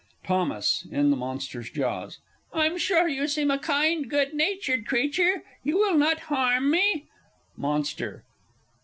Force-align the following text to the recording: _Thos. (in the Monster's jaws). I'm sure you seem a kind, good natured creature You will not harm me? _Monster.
_Thos. 0.27 0.87
(in 0.91 1.11
the 1.11 1.15
Monster's 1.15 1.69
jaws). 1.69 2.17
I'm 2.51 2.75
sure 2.79 3.07
you 3.07 3.27
seem 3.27 3.51
a 3.51 3.59
kind, 3.59 4.09
good 4.09 4.33
natured 4.33 4.87
creature 4.87 5.43
You 5.61 5.77
will 5.77 5.95
not 5.95 6.21
harm 6.21 6.71
me? 6.71 7.05
_Monster. 7.55 8.23